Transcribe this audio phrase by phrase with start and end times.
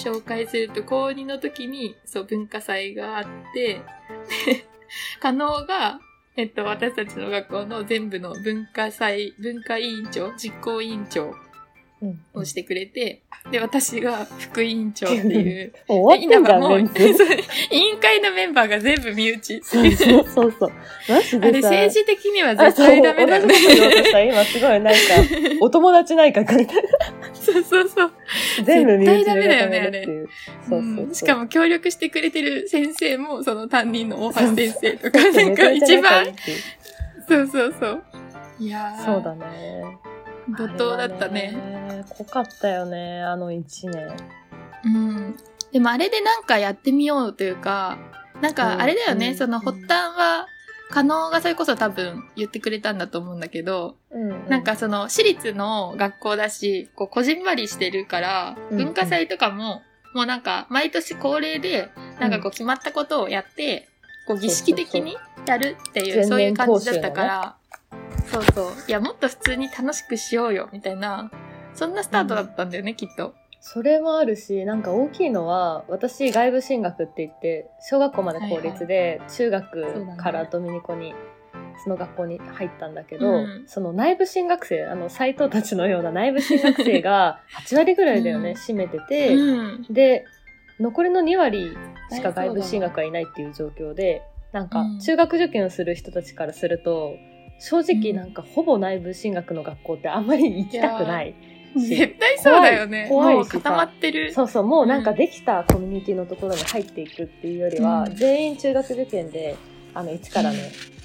[0.00, 3.24] 紹介すると、高2の時に、そう、文化祭があっ
[3.54, 3.80] て、
[4.46, 4.64] で、
[5.20, 6.00] 加納が、
[6.36, 11.34] えっと、私たちの学校の全部の文化祭、文化委員長、実行委員長
[12.02, 12.20] うん。
[12.32, 13.20] をしてくれて、
[13.50, 19.60] で、私が副委員長っていう、 終わってんも う、委員会のメンバーが全部身内。
[19.62, 20.72] そうそうそうそう。
[21.08, 21.60] マジあれ。
[21.60, 23.54] 政治的にはあ絶対ダメだよね
[24.28, 24.98] 今すごいなんか、
[25.60, 26.82] お友達内閣みたいな。
[27.40, 28.12] そうそうそう。
[28.64, 30.28] 全部身内だよね固めるっていう。
[30.68, 36.26] そうそうしかも協力してくれてる先生も、その担任の大橋先生とか、なんか一番、
[37.28, 38.02] そうそうそう。
[38.58, 39.98] いやーそうだね。
[40.48, 42.04] 怒涛だったね。
[42.08, 44.16] 濃かったよね、あの一年。
[44.84, 45.36] うん。
[45.72, 47.98] でもあれでなんかやってみようというか、
[48.40, 50.46] なんかあれだよね、うんその発端は、
[50.90, 59.82] 加納がそれこそ多分言ってくれたんだと思うんだけど、うんなんかその私立の学校だし、こうこじんまりしてるから、うん文化祭とかも、
[60.14, 63.88] もうなんか毎年恒例で、なんかこう決まったことをやって、
[64.26, 65.16] こう儀式的に
[65.46, 67.56] やるっていう、そういう感じだったから、
[68.30, 68.72] そうそう。
[68.88, 71.30] いや、もっと普通に楽しくしようよ、みたいな、
[71.74, 73.34] そんなスタートだったんだよね、きっと。
[73.60, 81.14] それもあるし、なんか大きいのは、私外部進学って言って、小学校まで公立で、中学ねからドミニコに、
[81.84, 83.64] その学校に入ったんだけど、うん。
[83.66, 88.56] その内部進学生、あの、斎藤たちのような内部進学生が 8割ぐらいだよね、うん。
[88.56, 89.86] 占めてて、うん。
[89.90, 90.24] で、
[90.78, 91.76] 残りの2割
[92.10, 94.22] しか外部進学はいないっていう状況で、
[94.52, 94.98] なんかうん。
[95.00, 97.18] 中学受験をする人たちからすると、
[97.58, 101.34] 正直なんかほぼ内部進学の学校ってあんまり行きたくない。
[101.76, 103.06] 絶対そうだよね。
[103.08, 104.32] 怖いもう固まってる。
[104.32, 109.56] そうそう、もうなんかできたコミュニティのところに入っていくっていうよりは、うん全員中学受験で、
[109.94, 110.62] あの、一からのうん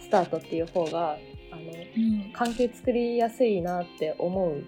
[0.00, 1.18] スタートっていう方が、
[1.50, 4.62] あの、うん関係作りやすいなって思う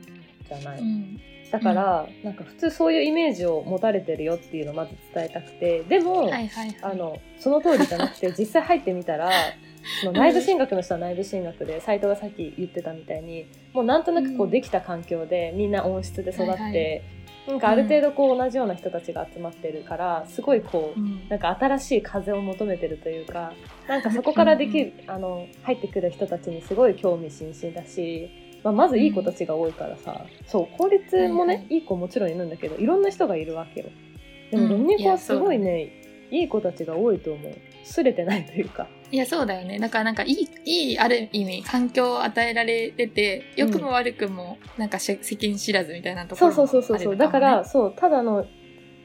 [0.49, 0.81] じゃない。
[0.81, 6.77] うんだから、なんか普通そういうイメージを持たれてるよっていうのをまず伝えたくて、でも、はいはいはい。
[6.83, 9.31] あの、その通りじゃなくて、実際入ってみたら、
[10.13, 17.03] 内部進学の人は内部進学で、斎藤がさっき言ってたみたいに、もうなんとなくこううんできた環境で、みんな温室で育って、はいはい。
[17.49, 21.29] なんかある程度こう同じような人たちが集まってるから、すごいこう、うん。
[21.29, 23.53] なんか新しい風を求めてるというか、
[23.89, 28.29] なんかそこからできる、あの、入ってくる人たちにすごい興味津々だし、
[28.63, 31.75] まあ、まずいい子たちが多いからさ、そう、公立もね、はいはい。
[31.77, 33.87] いい子もちろんいるんだけど、いろんな人がいるわけよ。
[34.51, 34.69] でも、うん。
[34.71, 35.93] ドミニコはすごいね、
[36.31, 37.53] いい子たちが多いと思う。
[37.85, 38.87] すれてないというか。
[39.11, 39.79] いや、そうだよね。
[39.79, 47.17] だからなんかいい、いい、ある意味、環境を与えられてて、良くも悪くも、なんか世世間知らずみたいなとこそうろもそうそうそうそう。
[47.17, 48.45] だから、そう、ただの、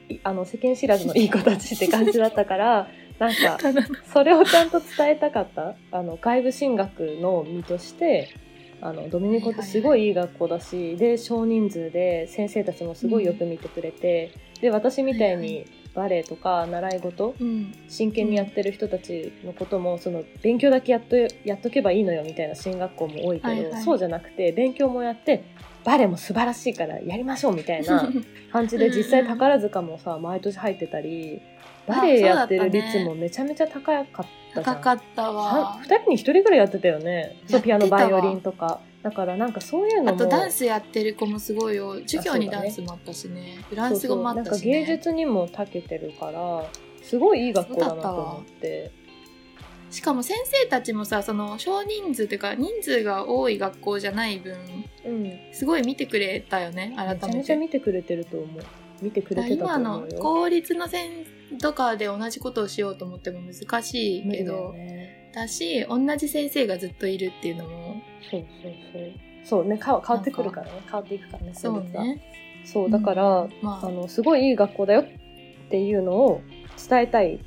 [0.09, 3.57] いあの、世間知らずの いい子たちって感じだったから、なんか、
[4.11, 5.75] それをちゃんと伝えたかった。
[5.91, 8.29] あの、外部進学の身として、
[8.81, 17.73] あの、ドミニコってすごいいい学校だし、で、少人数で先生たちもすごいよく見てくれて、で、私みたいにバレエとか習い事、うん。
[17.87, 21.15] 真剣にやってる人たちのことも、その、勉強だけやっと、
[21.45, 25.43] やっとけばいいのよみたいな進学校も多いけど、はいはいそうじゃなくて、勉強もやって、
[25.83, 28.09] バレエも素晴らしいからやりましょうみたいな
[28.51, 31.41] 感じで実際宝塚もさ毎年入ってたり
[31.85, 34.63] バレエやってる率もめちゃめちゃ高かったじゃん。
[34.63, 35.79] 高かったはわ。
[35.83, 41.99] 2人に1人ぐらいやってたよねそうピアノバイオリンとかだからなんかそういうのもあとダンスやってる子もすごいよ。
[42.01, 43.63] 授業にダンスもあったしね。
[43.69, 44.49] フランス語もあったし、ね。
[44.49, 46.65] そうそうなんか芸術にも長けてるから
[47.03, 48.91] すごいいい学校だなと思って
[49.91, 54.57] しかも先生たちもさ、その少人数っていうか人数が多い学校じゃない分、
[55.05, 57.19] うんめすごい見てくれたよね、改めて。
[57.19, 58.63] ちゃめちゃ見てくれてると思う
[59.01, 61.09] 見てくれてたと今の思うよ公立の線
[61.61, 67.82] とかで同じことをしようと思っても難しいけど、よねだし、同じ先生がずっといるっていうのも、
[68.29, 69.11] そうそうそう。
[69.43, 70.81] そうね変わ変わってくるからね。
[70.85, 72.03] 変わっていくからねそう公立は。
[72.03, 72.21] ね。
[72.65, 75.05] そうだから、まあ、あのすごいいい学校だよっ
[75.69, 76.41] ていうのを
[76.89, 77.39] 伝えたい。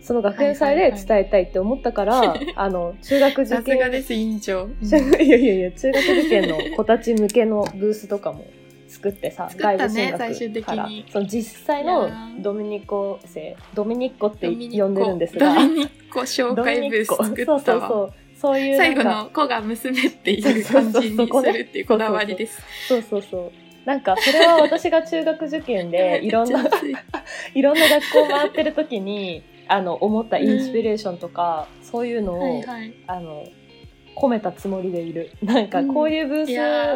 [0.00, 4.68] その学園祭で伝えたいって思ったから、 あの中学受さす験がです、委員長。
[4.80, 8.44] いやいやいや中学受験の子たち向けのブースとかも
[8.86, 10.88] 作ってさ、ね外部進学から。
[10.88, 11.04] に。
[11.10, 12.40] その実際のー。
[12.40, 15.54] ドミニコ生ドミニコって呼んでるんですが。
[15.54, 17.58] ドミニコ紹介ブース作ったわ。
[17.58, 18.25] そうそうそう
[18.58, 22.60] いう最後の子が娘っていう感じにするっていうこだわりです。
[22.88, 23.52] そうそうそう。
[23.86, 26.64] なんかそれは私が中学受験で いろんない。
[27.54, 32.92] いろんな学校回ってる時にあの思ったインスピレーションとか、そういうのを、はいはい。
[33.06, 33.44] あの
[34.16, 35.30] 込めたつもりでいる。
[35.42, 35.94] なんかうん。
[35.94, 36.46] こういうブー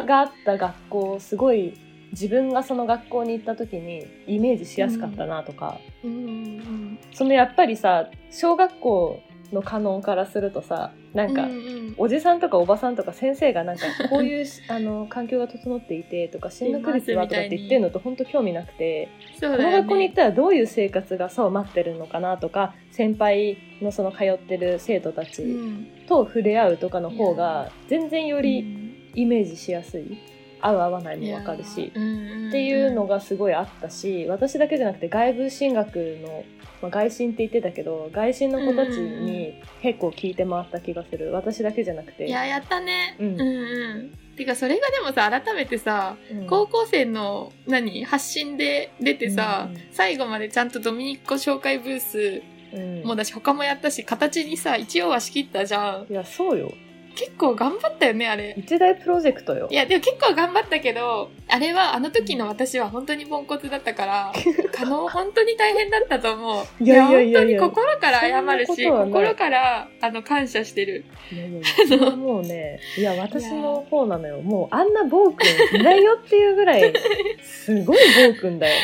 [0.03, 1.73] スがあった学校すごい
[2.11, 6.99] 自分がその学校に行った時にイメージしやすかったなとか、うんうん。
[7.13, 9.19] そのやっぱりさ小学校
[9.51, 25.87] のカノンからするとさなんか、うんうんおじさんとかおばさんとか先生がなんかこういう あの環境が整っていてとか進学率はとかって言ってるのと本当興味なくて、そうだよこの学校に行ねったらどういう生活がさを待ってるのかなとか先輩のその通ってる生徒たちうん。
[26.07, 28.91] と触れ合うとかの方が全然ようりん。
[29.13, 30.17] イメージしやすい
[30.61, 31.91] 合う合わないも分かるし。
[31.95, 36.43] うんうんっていうのがすごいあったし私だけじゃなくて外部進学の、
[36.81, 41.31] まあ、外進って言ってたけど外進の子たちに結構聞いて回った気がする。
[41.31, 42.27] 私だけじゃなくて。
[42.27, 44.35] いややったね、ううんん、うん。
[44.35, 46.47] てかそれがでもさ改めてさうん。
[46.47, 49.81] 高校生の何発信で出てさ、うんうん。
[49.93, 52.41] 最後までちゃんとドミニッコ紹介ブース
[52.73, 53.03] うん。
[53.03, 56.11] もだし他もやったし形にさ一応は仕切ったじゃん。
[56.11, 56.73] いやそうよ
[57.15, 58.55] 結構頑張ったよねあれ。
[58.57, 59.67] 一大プロジェクトよ。
[59.71, 64.33] いやでも結構頑張ったけどあれはあの時の私は本当にポンコツだったから
[64.73, 66.65] 可能本当に大変だったと思う。
[66.83, 67.59] いやいやいやいや。
[67.61, 71.05] 本当に心から謝るし心からあの感謝してる。
[71.31, 74.41] いやいやもうねいや私の方なのよ。
[74.41, 76.93] もうあんな暴君いないよっていうぐらい
[77.41, 77.97] すごい
[78.33, 78.75] 暴君だよ。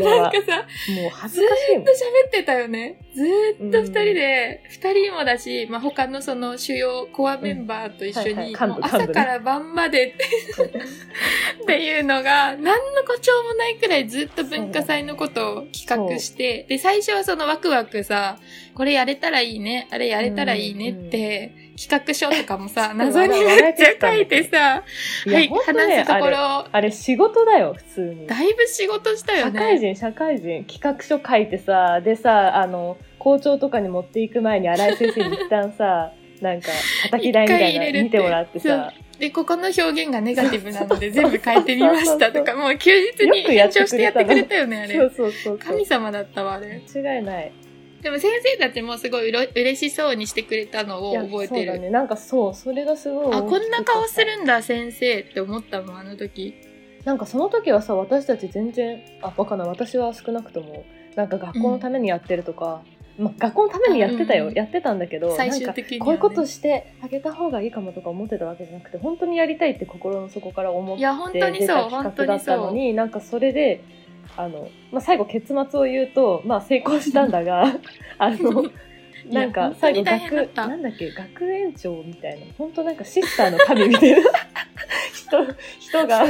[0.00, 0.66] なんはかさ
[1.00, 1.82] もう恥ずずかしいもん。
[1.82, 2.96] ーっと喋ってたよね。
[3.14, 10.14] ずーっと二人で、二、人もだし、まあ、他のその主要コアメンバーと一緒に、朝から晩まで
[11.62, 18.38] っていうのが、何の誇張もないくらいずっと文化祭のことを企画して、で、最初はそのワクワクさ、
[18.74, 24.82] これやれたらいいね、あれやれたらいいねって、企画書とかもさ、 謎にめっちゃ書いてさ、
[25.26, 28.26] はい、話すところ、あれ仕事だよ普通に。
[28.26, 29.52] だいぶ仕事したよね。
[29.52, 36.68] 社会人社会人企画書書いてさでさあの校長とかに持っていく前に新井先生に一旦さなんか
[37.04, 44.94] 叩き台みたいなの見てもらってさで、ここの表現がネガティブなので全部変えてみましたとか、もう休日に延長してやってくれたよね、あれ。
[44.94, 46.82] そうそうそう神様だったわ、あれ。
[46.94, 47.52] 間違いない
[48.02, 51.72] でも先生たちもすごいうろ嬉しそうにしてくれたのを覚えてる。
[51.72, 56.54] そうだねなんかそうそれがすごいあ、こんな顔すんるんだ、先生って思ったもん、あの時。
[57.04, 60.84] なんかその時はさ私たち全然あわかんない私は少なくとも
[61.16, 62.82] なんか学校のためにやってるとか、
[63.18, 66.04] まあ、学校のためにやってたよ、うんやってたんだけど最なんか終的には、ね。
[66.06, 72.34] こういうことしてあげた方がいいかもとか思ってたわけじゃなくて本当にやりたいって心の底から思って出た企画だ。
[72.36, 73.82] ったのになんかそれで
[74.36, 77.64] あの、まあ、最後結末を言うと、まあ、成功したんだが
[78.18, 78.64] あの
[79.26, 84.18] なんか最後学なんだっけ学園長みたいな本当なんかシスターの神みたいな
[85.12, 85.44] 人
[85.80, 86.24] 人が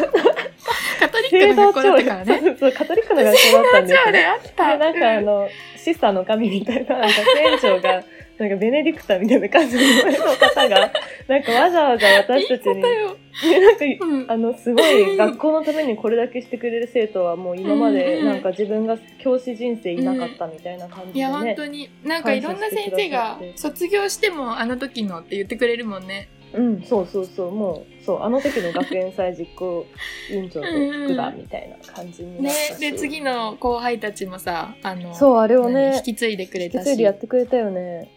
[0.99, 2.57] カトリックの学校だったからね。
[2.59, 4.73] そうカトリックの学校だったんですよあれあった。
[4.73, 7.09] でなんかあうんのシスターの神みたいな学
[7.39, 8.03] 園長が
[8.39, 10.93] なんかベネディクターみたいな感じの方が
[11.27, 12.75] なんかわざわざ私たちに。
[12.77, 21.55] ねなんかうんあのすごい学校のためにこれだけしてくれる生徒はもう今までうんなんか自分が教師人生いなかったみたいな感じでいや、本ね。
[21.57, 26.29] 当に、なんかいろんな先生が卒業してもあの時のって言ってくれるもんね。
[26.55, 29.87] うん、そうそうそう、もう、そう、あの時の学園祭実行
[30.31, 36.85] 委員長と副だみたいな感じになねったし。、で、次の後輩たちもさ、あの、そう、あれを何ね引、き継いでくれ引きたし。
[36.85, 38.11] 継いでやってくれたよね。